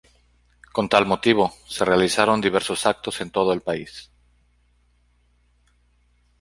Con 0.75 0.89
tal 0.89 1.05
motivo, 1.05 1.53
se 1.67 1.85
realizaron 1.85 2.41
diversos 2.41 2.87
actos 2.87 3.21
en 3.21 3.29
todo 3.29 3.53
el 3.53 3.61
país. 3.61 4.11